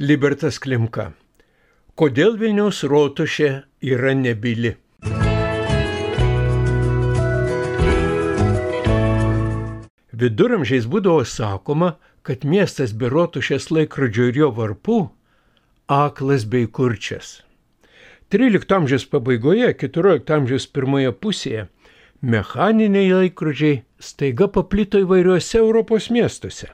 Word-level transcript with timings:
Libertas 0.00 0.56
Klimka. 0.56 1.10
Kodėl 2.00 2.38
Vilniaus 2.40 2.78
rotušė 2.88 3.48
yra 3.84 4.14
nebili? 4.16 4.70
Viduramžiais 10.16 10.88
būdavo 10.88 11.26
sakoma, 11.28 11.98
kad 12.24 12.48
miestas 12.48 12.96
be 12.96 13.12
rotušės 13.12 13.68
laikrodžio 13.68 14.30
ir 14.32 14.40
jo 14.40 14.50
varpų 14.56 14.98
aklas 15.92 16.48
bei 16.48 16.64
kurčias. 16.64 17.42
13 18.32 18.72
amžiaus 18.72 19.04
pabaigoje, 19.12 19.74
14 19.76 20.36
amžiaus 20.38 20.70
pirmoje 20.72 21.12
pusėje 21.12 21.68
mechaniniai 22.22 23.12
laikrodžiai 23.12 23.82
staiga 24.00 24.48
paplito 24.48 25.04
įvairiuose 25.04 25.58
Europos 25.60 26.08
miestuose, 26.08 26.72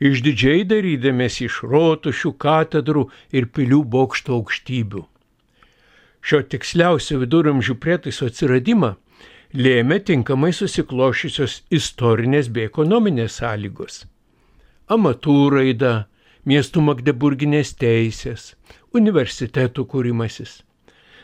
išdidžiai 0.00 0.64
darydamėsi 0.68 1.46
iš 1.48 1.62
rotušių, 1.70 2.32
katedrų 2.44 3.08
ir 3.34 3.48
pilių 3.54 3.82
bokšto 3.94 4.38
aukštybių. 4.38 5.04
Šio 6.22 6.42
tiksliausio 6.52 7.18
viduramžių 7.22 7.78
prietaiso 7.82 8.28
atsiradimą 8.28 8.94
lėmė 9.54 9.98
tinkamai 10.04 10.52
susiklošysios 10.52 11.62
istorinės 11.72 12.50
bei 12.52 12.68
ekonominės 12.68 13.40
sąlygos. 13.40 14.04
Amatų 14.88 15.36
raida, 15.54 15.92
miestų 16.48 16.82
Magdeburginės 16.84 17.74
teisės, 17.76 18.54
universitetų 18.96 19.84
kūrimasis. 19.92 20.62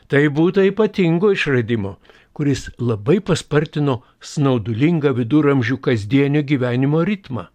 Tai 0.09 0.21
būtų 0.37 0.67
ypatingo 0.69 1.31
išradimo, 1.33 1.97
kuris 2.37 2.69
labai 2.79 3.21
paspartino 3.25 4.03
snaudulingą 4.21 5.15
viduramžių 5.17 5.79
kasdienio 5.81 6.43
gyvenimo 6.45 7.01
ritmą, 7.09 7.49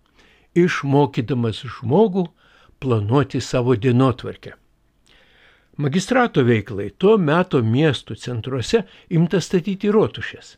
išmokydamas 0.56 1.62
žmogų 1.78 2.26
planuoti 2.80 3.42
savo 3.42 3.76
dienotvarkę. 3.76 4.56
Magistrato 5.80 6.44
veiklai 6.44 6.90
tuo 6.98 7.18
metu 7.18 7.62
miestų 7.64 8.18
centruose 8.20 8.82
imta 9.16 9.40
statyti 9.40 9.92
rotušės. 9.96 10.58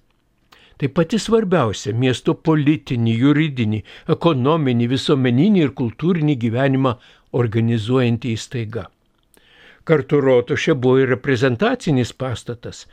Tai 0.81 0.87
pati 0.97 1.19
svarbiausia 1.21 1.93
miesto 1.93 2.33
politinį, 2.33 3.11
juridinį, 3.23 3.81
ekonominį, 4.15 4.87
visuomeninį 4.89 5.61
ir 5.61 5.73
kultūrinį 5.77 6.35
gyvenimą 6.41 6.95
organizuojanti 7.37 8.33
įstaiga. 8.33 8.87
Kartu 9.85 10.21
rotušė 10.25 10.73
buvo 10.73 11.03
ir 11.03 11.13
reprezentacinis 11.13 12.15
pastatas, 12.17 12.87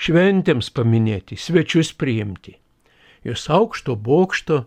šventėms 0.00 0.70
paminėti, 0.72 1.36
svečius 1.36 1.92
priimti. 1.92 2.56
Jos 3.28 3.44
aukšto 3.52 3.96
bokšto, 3.96 4.64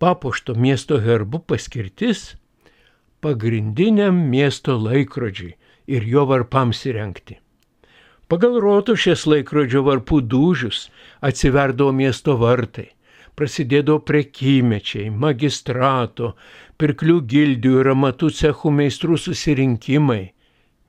papuošto 0.00 0.54
miesto 0.54 0.98
herbu 1.04 1.42
paskirtis- 1.44 2.34
pagrindiniam 3.24 4.16
miesto 4.32 4.76
laikrodžiui 4.80 5.52
ir 5.86 6.06
jo 6.14 6.24
varpams 6.30 6.80
įrengti. 6.88 7.36
Pagal 8.30 8.56
rotušės 8.64 9.26
laikrodžio 9.26 9.82
varpų 9.84 10.22
dūžius 10.32 10.88
atsiverdavo 11.28 11.92
miesto 11.92 12.36
vartai, 12.40 12.88
prasidėdavo 13.36 14.00
prekymečiai, 14.10 15.10
magistrato, 15.10 16.34
pirklių 16.78 17.16
gildijų 17.32 17.80
ir 17.82 17.90
amatų 17.92 18.30
cechų 18.40 18.72
meistrų 18.80 19.18
susirinkimai, 19.18 20.22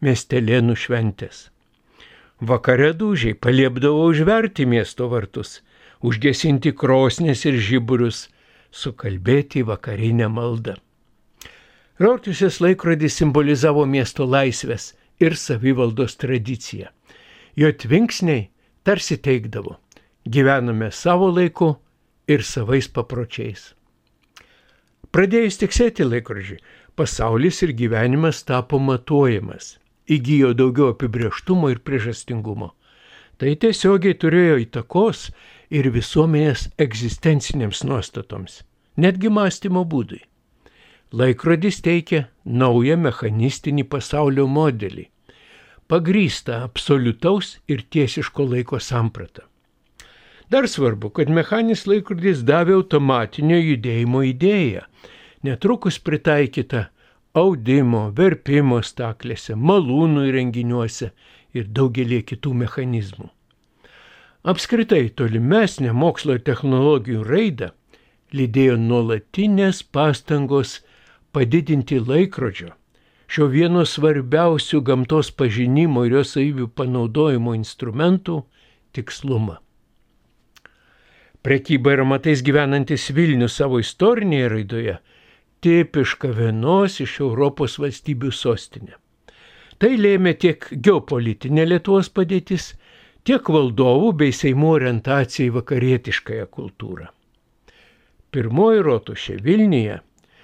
miestelėnų 0.06 0.76
šventės. 0.84 1.50
Vakare 2.42 2.94
dūžiai 2.98 3.36
paliepdavo 3.36 4.06
užverti 4.12 4.66
miesto 4.66 5.10
vartus, 5.12 5.60
užgesinti 6.02 6.72
krosnės 6.74 7.44
ir 7.50 7.60
žiburius, 7.60 8.30
sukalbėti 8.72 9.64
vakarinę 9.68 10.30
maldą. 10.32 10.76
Rotušės 12.02 12.62
laikrodis 12.64 13.20
simbolizavo 13.20 13.86
miesto 13.86 14.26
laisvės 14.26 14.94
ir 15.22 15.36
savivaldos 15.38 16.18
tradiciją. 16.18 16.88
Jo 17.56 17.72
tvinksniai 17.72 18.48
tarsi 18.84 19.18
teikdavo- 19.18 19.78
gyvename 20.34 20.92
savo 20.92 21.30
laiku 21.30 21.76
ir 22.28 22.44
savais 22.44 22.88
papročiais. 22.88 23.74
Pradėjus 25.12 25.60
tiksėti 25.60 26.08
laikrodžiui, 26.08 26.60
pasaulis 26.96 27.62
ir 27.64 27.74
gyvenimas 27.74 28.44
tapo 28.44 28.80
matuojamas 28.80 29.78
įgyjo 30.12 30.54
daugiau 30.58 30.92
apibrieštumo 30.94 31.70
ir 31.72 31.82
priežastingumo. 31.86 32.72
Tai 33.40 33.54
tiesiogiai 33.58 34.18
turėjo 34.22 34.60
įtakos 34.66 35.30
ir 35.74 35.90
visuomenės 35.94 36.68
egzistencinėms 36.82 37.84
nuostatoms, 37.88 38.62
netgi 38.98 39.30
mąstymo 39.30 39.84
būdui. 39.86 40.22
Laikrodis 41.12 41.82
teikia 41.84 42.26
naują 42.46 42.96
mechanistinį 42.98 43.84
pasaulio 43.92 44.46
modelį, 44.48 45.10
pagrystą 45.92 46.62
absoliutaus 46.68 47.58
ir 47.68 47.84
tiesiško 47.92 48.46
laiko 48.54 48.80
sampratą. 48.80 49.44
Dar 50.52 50.68
svarbu, 50.68 51.10
kad 51.16 51.30
mechaninis 51.32 51.86
laikrodis 51.88 52.46
davė 52.48 52.78
automatinio 52.80 53.60
judėjimo 53.60 54.24
idėją, 54.28 54.86
netrukus 55.44 56.00
pritaikyta 56.00 56.90
audimo, 57.34 58.10
verpimo 58.16 58.82
staklėse, 58.84 59.56
malūnų 59.56 60.26
įrenginiuose 60.32 61.12
ir 61.56 61.68
daugelį 61.68 62.24
kitų 62.32 62.56
mechanizmų. 62.64 63.30
Apskritai 64.42 65.06
tolimesnė 65.16 65.94
mokslo 65.94 66.36
ir 66.36 66.44
technologijų 66.48 67.24
raida 67.28 67.72
lydėjo 68.36 68.78
nuolatinės 68.80 69.82
pastangos 69.84 70.80
padidinti 71.36 72.00
laikrodžio, 72.00 72.72
šio 73.32 73.48
vieno 73.52 73.84
svarbiausių 73.88 74.82
gamtos 74.88 75.32
pažinimo 75.32 76.06
ir 76.08 76.20
jos 76.20 76.36
savybių 76.36 76.68
panaudojimo 76.76 77.56
instrumentų 77.58 78.42
tikslumą. 78.96 79.60
Prekyba 81.42 81.96
ir 81.96 82.04
matais 82.06 82.44
gyvenantis 82.46 83.08
Vilnius 83.18 83.56
savo 83.58 83.80
istorinėje 83.82 84.50
raidoje 84.52 84.98
tipiška 85.62 86.30
vienos 86.38 87.00
iš 87.02 87.20
Europos 87.22 87.80
valstybių 87.82 88.30
sostinė. 88.34 88.98
Tai 89.82 89.96
lėmė 89.98 90.36
tiek 90.38 90.68
geopolitinė 90.70 91.66
Lietuvos 91.66 92.12
padėtis, 92.14 92.76
tiek 93.26 93.50
valdovų 93.50 94.12
bei 94.20 94.36
Seimų 94.36 94.76
orientacija 94.76 95.48
į 95.50 95.56
vakarietiškąją 95.58 96.46
kultūrą. 96.54 97.10
Pirmoji 98.32 98.88
rotušė 98.88 99.36
Vilniuje 99.44 100.00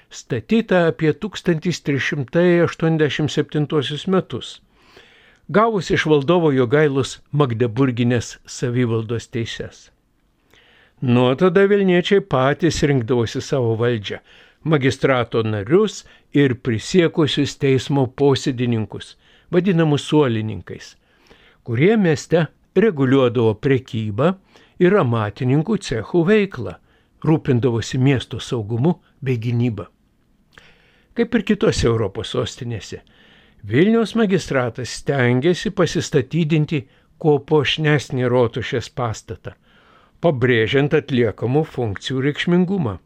statyta 0.10 0.88
apie 0.88 1.14
1387 1.14 4.08
metus, 4.08 4.62
gavus 5.50 5.92
iš 5.92 6.06
valdovo 6.12 6.52
Jogailus 6.52 7.22
Magdeburginės 7.32 8.38
savivaldos 8.46 9.28
teises. 9.32 9.92
Nuo 11.02 11.36
tada 11.40 11.68
Vilniečiai 11.70 12.22
patys 12.34 12.84
rinkdavosi 12.84 13.42
savo 13.42 13.76
valdžią, 13.80 14.18
magistrato 14.64 15.44
narius 15.44 16.06
ir 16.34 16.56
prisiekusius 16.56 17.58
teismo 17.62 18.08
posėdininkus, 18.08 19.18
vadinamus 19.52 20.02
suolininkais, 20.10 20.96
kurie 21.64 21.98
mieste 21.98 22.48
reguliuodavo 22.76 23.54
prekybą 23.62 24.34
ir 24.84 24.98
amatininkų 25.04 25.78
cechų 25.88 26.26
veiklą, 26.32 26.74
rūpindavosi 27.26 27.98
miesto 27.98 28.40
saugumu 28.40 28.98
bei 29.22 29.38
gynyba. 29.42 29.88
Kaip 31.18 31.34
ir 31.34 31.44
kitose 31.48 31.88
Europos 31.90 32.34
sostinėse, 32.36 33.02
Vilniaus 33.68 34.14
magistratas 34.16 34.92
stengiasi 35.00 35.72
pasistatydinti 35.74 36.84
kuo 37.18 37.40
pošnesnį 37.42 38.30
rotušės 38.30 38.92
pastatą, 38.94 39.56
pabrėžiant 40.22 40.94
atliekamų 40.94 41.64
funkcijų 41.66 42.22
reikšmingumą. 42.28 43.00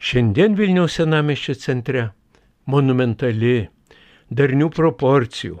Šiandien 0.00 0.56
Vilniaus 0.60 0.98
senameščio 1.00 1.56
centre 1.60 2.04
monumentali, 2.68 3.70
darnių 4.30 4.68
proporcijų, 4.76 5.56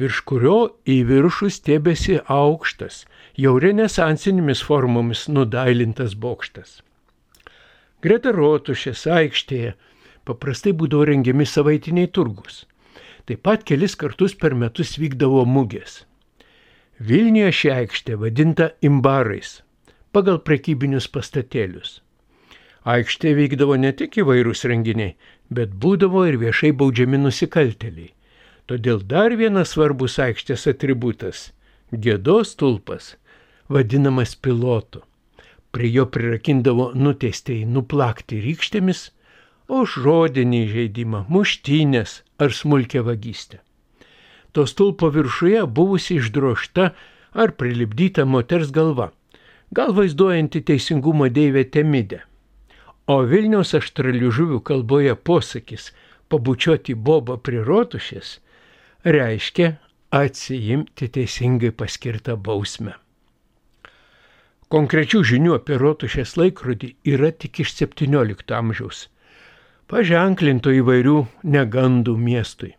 virš 0.00 0.20
kurio 0.24 0.58
į 0.88 1.02
viršų 1.08 1.48
stėbėsi 1.52 2.14
aukštas, 2.32 3.02
jau 3.36 3.58
renesansinėmis 3.60 4.62
formomis 4.64 5.26
nudailintas 5.28 6.14
bokštas. 6.14 6.80
Greta 8.02 8.32
rotušės 8.32 9.04
aikštėje 9.06 9.74
paprastai 10.24 10.72
būdavo 10.72 11.04
rengiami 11.10 11.44
savaitiniai 11.46 12.08
turgus. 12.08 12.64
Taip 13.26 13.42
pat 13.46 13.66
kelis 13.68 13.94
kartus 13.94 14.34
per 14.34 14.56
metus 14.58 14.96
vykdavo 14.98 15.44
mugės. 15.46 16.06
Vilniuje 16.98 17.52
ši 17.58 17.70
aikštė 17.76 18.16
vadinta 18.18 18.70
imbarais, 18.80 19.60
pagal 20.12 20.40
prekybinius 20.48 21.06
pastatėlius. 21.12 22.00
Aikštė 22.82 23.36
vykdavo 23.38 23.76
ne 23.78 23.92
tik 23.94 24.16
įvairūs 24.18 24.64
renginiai, 24.66 25.14
bet 25.50 25.74
būdavo 25.78 26.24
ir 26.26 26.38
viešai 26.40 26.72
baudžiami 26.74 27.20
nusikalteliai. 27.22 28.10
Todėl 28.66 29.02
dar 29.06 29.34
vienas 29.38 29.74
svarbus 29.74 30.18
aikštės 30.18 30.66
atributas- 30.70 31.52
gėdos 32.04 32.56
tulpas, 32.58 33.16
vadinamas 33.68 34.34
pilotu. 34.34 35.02
Prie 35.70 35.90
jo 35.92 36.06
prirakindavo 36.06 36.92
nuteistėjai 36.94 37.66
nuplakti 37.66 38.40
rykštėmis, 38.42 39.10
o 39.68 39.86
žodinį 39.86 40.62
žaidimą, 40.74 41.26
muštynės 41.30 42.22
ar 42.38 42.50
smulkę 42.50 43.02
vagystę. 43.06 43.58
To 44.52 44.66
stulpo 44.66 45.08
viršuje 45.10 45.62
buvusi 45.66 46.18
išdrošta 46.18 46.90
ar 47.32 47.54
prilipdyta 47.56 48.26
moters 48.26 48.70
galva, 48.70 49.12
gal 49.72 49.94
vaizduojanti 49.96 50.60
teisingumo 50.60 51.30
deivę 51.30 51.64
Temidę. 51.64 52.20
O 53.10 53.24
Vilniaus 53.26 53.74
aštraliužuvių 53.74 54.60
kalboje 54.62 55.16
posakis 55.16 55.90
pabučiuoti 56.30 56.94
bobą 56.94 57.40
prie 57.42 57.64
rotušės 57.66 58.36
reiškia 59.04 59.76
atsijimti 60.14 61.08
teisingai 61.08 61.72
paskirtą 61.74 62.36
bausmę. 62.36 62.92
Konkrečių 64.72 65.20
žinių 65.28 65.52
apie 65.58 65.76
rotušės 65.80 66.30
laikrodį 66.40 66.88
yra 67.12 67.30
tik 67.32 67.60
iš 67.64 67.70
XVII 67.76 68.54
amžiaus, 68.56 68.98
paženklinto 69.90 70.70
įvairių 70.72 71.26
negandų 71.44 72.16
miestui. 72.16 72.72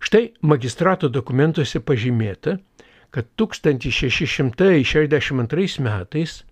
Štai 0.00 0.32
magistrato 0.40 1.08
dokumentuose 1.08 1.80
pažymėta, 1.80 2.58
kad 3.12 3.26
1662 3.40 5.78
metais, 5.86 6.44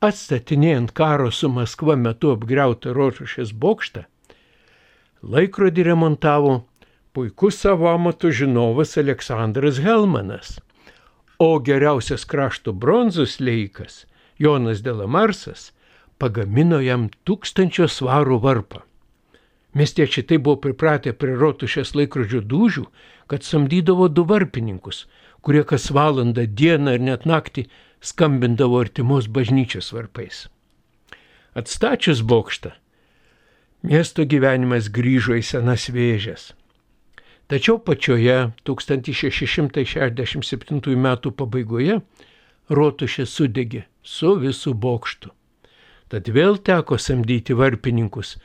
atstatinėjant 0.00 0.92
karo 0.92 1.30
su 1.30 1.48
Maskva 1.48 1.96
metu 1.96 2.32
apgriautą 2.34 2.94
rotušės 2.96 3.52
bokštą, 3.52 4.04
laikrodį 5.22 5.86
remontavo 5.90 6.56
puikus 7.14 7.60
savo 7.62 7.88
amato 7.92 8.30
žinovas 8.30 8.96
Aleksandras 8.98 9.78
Helmanas, 9.84 10.58
o 11.38 11.58
geriausias 11.58 12.24
krašto 12.24 12.72
bronzos 12.72 13.38
leikas 13.40 14.04
Jonas 14.38 14.82
Delamarsas 14.82 15.70
pagamino 16.18 16.80
jam 16.80 17.08
tūkstančio 17.26 17.88
svarų 17.90 18.38
varpą. 18.42 18.82
Miestiečiai 19.74 20.26
tai 20.26 20.38
buvo 20.38 20.60
pripratę 20.62 21.12
prie 21.18 21.34
rotušės 21.38 21.94
laikrodžio 21.98 22.42
dūžių, 22.46 22.84
kad 23.26 23.42
samdydavo 23.42 24.06
du 24.08 24.22
varpininkus, 24.28 25.06
kurie 25.42 25.64
kas 25.66 25.88
valandą, 25.90 26.46
dieną 26.46 26.94
ir 26.94 27.02
net 27.02 27.26
naktį 27.26 27.66
skambindavo 28.04 28.84
artimos 28.84 29.24
bažnyčios 29.32 29.88
varpais. 29.96 30.44
Atstačius 31.56 32.20
bokštą, 32.22 32.70
miesto 33.86 34.24
gyvenimas 34.28 34.90
grįžo 34.92 35.34
į 35.38 35.42
senas 35.46 35.88
vėžės. 35.94 36.52
Tačiau 37.48 37.78
pačioje 37.78 38.50
1667 38.64 40.96
m. 40.96 41.16
pabaigoje 41.40 42.00
rotušė 42.68 43.26
sudegė 43.28 43.84
su 44.02 44.36
visų 44.40 44.74
bokštu. 44.74 45.30
Tad 46.08 46.28
vėl 46.28 46.58
teko 46.60 46.98
samdyti 47.00 47.54
varpininkus, 47.56 48.36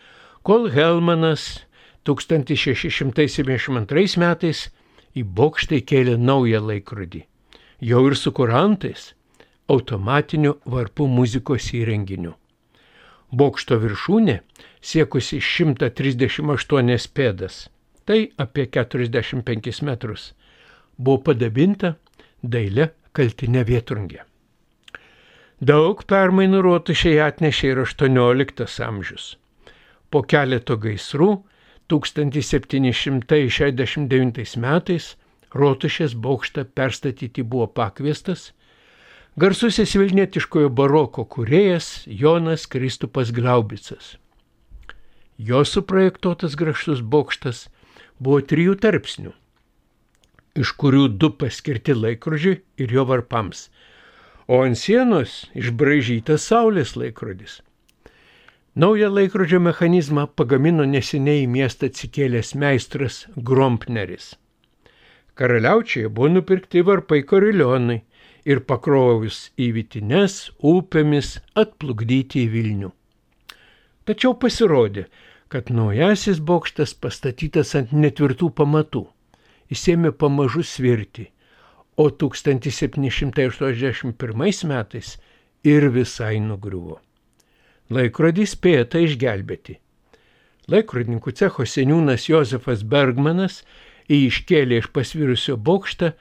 kol 0.43 0.69
Helmanas 0.71 1.65
1672 2.07 4.17
metais 4.19 4.69
į 5.15 5.23
bokštą 5.23 5.75
įkėlė 5.79 6.17
naują 6.17 6.61
laikrodį, 6.63 7.25
jau 7.79 8.07
ir 8.07 8.15
su 8.15 8.31
kurantais, 8.35 9.15
automatiniu 9.69 10.57
varpų 10.65 11.05
muzikos 11.07 11.73
įrenginiu. 11.77 12.33
Bokšto 13.29 13.77
viršūnė 13.83 14.39
siekusi 14.81 15.37
138 15.45 17.13
pėdas, 17.13 17.69
tai 18.05 18.31
apie 18.45 18.65
45 18.65 19.83
metrus, 19.85 20.33
buvo 20.97 21.17
padabinta 21.29 21.93
dailė 22.41 22.89
kaltinė 23.13 23.63
vietrungė. 23.69 24.21
Daug 25.59 26.03
permainų 26.07 26.61
rotušiai 26.65 27.19
atnešė 27.27 27.67
ir 27.73 27.77
18 27.83 28.83
amžius. 28.87 29.37
Po 30.09 30.23
keleto 30.23 30.77
gaisrų 30.81 31.43
1769 31.91 34.57
metais 34.65 35.05
Rotušės 35.49 36.13
bokštą 36.13 36.63
perstatyti 36.77 37.43
buvo 37.43 37.67
pakviestas 37.67 38.51
garsusis 39.39 39.95
vilnietiškojo 39.95 40.69
baroko 40.69 41.23
kuriejas 41.23 42.03
Jonas 42.05 42.65
Kristupas 42.65 43.31
Glaubicas. 43.31 44.17
Jo 45.37 45.61
suprojektuotas 45.65 46.57
gražus 46.59 46.99
bokštas 47.13 47.61
buvo 48.19 48.41
trijų 48.51 48.75
tarpsnių, 48.83 49.31
iš 50.59 50.73
kurių 50.81 51.05
du 51.21 51.29
paskirti 51.43 51.95
laikrodžiui 51.95 52.57
ir 52.83 52.95
jo 52.97 53.05
varpams, 53.13 53.69
o 54.51 54.59
ant 54.65 54.81
sienos 54.81 55.37
išbražytas 55.55 56.49
saulės 56.51 56.97
laikrodis. 56.99 57.61
Naują 58.75 59.07
laikrodžio 59.13 59.63
mechanizmą 59.63 60.27
pagamino 60.35 60.83
neseniai 60.97 61.45
į 61.45 61.49
miestą 61.55 61.87
atsikėlęs 61.93 62.57
meistras 62.59 63.23
Grompneris. 63.37 64.33
Karaliaučiai 65.39 66.11
buvo 66.11 66.33
nupirkti 66.35 66.83
varpai 66.83 67.23
korilionai 67.23 68.01
ir 68.45 68.59
pakrovus 68.69 69.51
į 69.59 69.71
vitines 69.77 70.51
upėmis 70.59 71.39
atplukdyti 71.59 72.43
į 72.45 72.47
Vilnių. 72.53 72.91
Tačiau 74.09 74.33
pasirodė, 74.41 75.03
kad 75.49 75.69
naujasis 75.73 76.39
bokštas 76.39 76.93
pastatytas 76.93 77.75
ant 77.77 77.91
netvirtų 77.93 78.49
pamatų, 78.57 79.07
įsėmė 79.73 80.11
pamažu 80.17 80.63
svirti, 80.65 81.25
o 81.97 82.09
1781 82.09 84.65
metais 84.71 85.17
ir 85.63 85.89
visai 85.91 86.39
nugriuvo. 86.39 86.99
Laikrodį 87.89 88.45
spėta 88.47 88.99
išgelbėti. 89.01 89.79
Laikrodininkų 90.69 91.31
cecho 91.33 91.65
seniūnas 91.65 92.29
Josefas 92.29 92.83
Bergmanas 92.85 93.63
jį 94.09 94.27
iškėlė 94.29 94.77
iš 94.83 94.87
pasvirusio 94.93 95.57
bokštą 95.57 96.13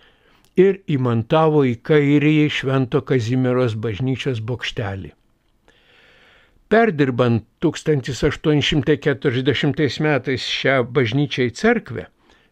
ir 0.59 0.83
įmantavo 0.91 1.63
į 1.69 1.77
kairįjį 1.87 2.49
Švento 2.59 3.01
Kazimieros 3.07 3.75
bažnyčios 3.79 4.41
bokštelį. 4.45 5.13
Perdirbant 6.69 7.47
1840 7.65 10.05
metais 10.05 10.43
šią 10.45 10.85
bažnyčią 10.93 11.49
į 11.49 11.53
cerkvę, 11.57 12.05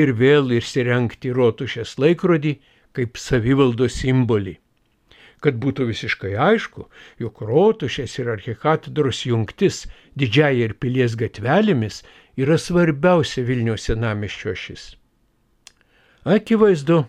ir 0.00 0.12
vėl 0.16 0.54
išsirengti 0.56 1.34
rotušės 1.36 1.90
laikrodį 2.00 2.54
kaip 2.96 3.20
savivaldos 3.20 3.98
simbolį? 4.00 4.54
Kad 5.44 5.58
būtų 5.64 5.90
visiškai 5.90 6.32
aišku, 6.46 6.86
jog 7.20 7.42
rotušės 7.50 8.14
ir 8.22 8.30
archikatedros 8.36 9.20
jungtis 9.28 9.82
didžiai 10.16 10.64
ir 10.64 10.74
pilies 10.80 11.18
gatvelėmis 11.24 12.00
yra 12.40 12.56
svarbiausia 12.56 13.44
Vilniaus 13.44 13.84
senamiščio 13.90 14.56
šis. 14.62 14.86
Akivaizdu, 16.24 17.02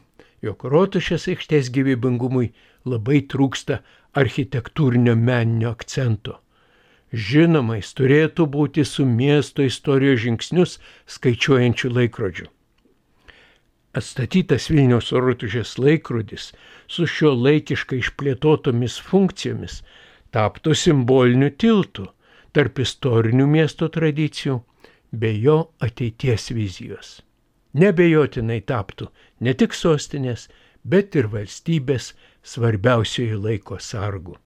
jog 0.44 0.68
rotušės 0.76 1.32
aikštės 1.32 1.72
gyvybingumui 1.72 2.52
labai 2.84 3.24
trūksta 3.32 3.80
architektūrinio 4.26 5.16
meninio 5.16 5.72
akcento. 5.72 6.42
Žinoma, 7.10 7.80
jis 7.80 7.94
turėtų 7.98 8.46
būti 8.54 8.86
su 8.86 9.06
miesto 9.06 9.66
istorijos 9.66 10.22
žingsnius 10.26 10.78
skaičiuojančių 11.10 11.90
laikrodžių. 11.96 12.46
Atstatytas 13.98 14.70
Vilniaus 14.70 15.10
rotužės 15.12 15.74
laikrodis 15.82 16.52
su 16.88 17.08
šio 17.10 17.34
laikiškai 17.34 17.98
išplėtotomis 18.04 19.00
funkcijomis 19.02 19.82
taptų 20.36 20.76
simboliniu 20.78 21.50
tiltu 21.50 22.06
tarp 22.54 22.82
istorinių 22.86 23.48
miesto 23.50 23.90
tradicijų 23.90 24.60
bei 25.12 25.42
jo 25.42 25.72
ateities 25.82 26.52
vizijos. 26.54 27.20
Nebejotinai 27.74 28.62
taptų 28.62 29.10
ne 29.46 29.54
tik 29.58 29.74
sostinės, 29.78 30.48
bet 30.84 31.18
ir 31.18 31.30
valstybės 31.34 32.14
svarbiausioji 32.46 33.42
laiko 33.42 33.82
sargų. 33.82 34.38